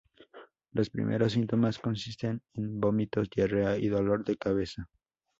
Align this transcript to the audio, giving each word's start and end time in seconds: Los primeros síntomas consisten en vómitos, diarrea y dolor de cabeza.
Los 0.71 0.89
primeros 0.89 1.33
síntomas 1.33 1.77
consisten 1.77 2.41
en 2.55 2.79
vómitos, 2.81 3.29
diarrea 3.29 3.77
y 3.77 3.87
dolor 3.87 4.23
de 4.25 4.35
cabeza. 4.35 4.89